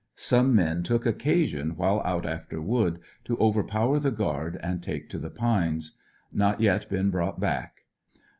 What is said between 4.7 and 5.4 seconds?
take to the